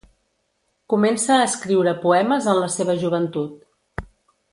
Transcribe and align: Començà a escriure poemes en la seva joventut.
Començà 0.93 1.35
a 1.41 1.43
escriure 1.49 1.93
poemes 2.07 2.47
en 2.55 2.57
la 2.61 2.71
seva 2.77 2.97
joventut. 3.05 4.09